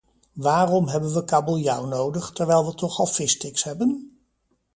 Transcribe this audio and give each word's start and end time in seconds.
Waarom 0.33 0.87
hebben 0.87 1.13
we 1.13 1.23
kabeljauw 1.23 1.85
nodig, 1.85 2.31
terwijl 2.31 2.65
we 2.65 2.73
toch 2.73 2.99
al 2.99 3.05
vissticks 3.07 3.63
hebben? 3.63 4.19